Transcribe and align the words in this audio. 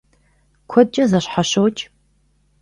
Куэдкӏэ 0.69 1.03
зэщхьэщокӏ. 1.11 1.81